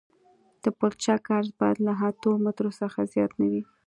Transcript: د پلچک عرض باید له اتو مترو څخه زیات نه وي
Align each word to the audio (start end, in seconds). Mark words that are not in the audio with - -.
د 0.63 0.65
پلچک 0.77 1.23
عرض 1.37 1.49
باید 1.59 1.77
له 1.85 1.93
اتو 2.09 2.31
مترو 2.43 2.71
څخه 2.81 2.99
زیات 3.13 3.31
نه 3.39 3.47
وي 3.51 3.61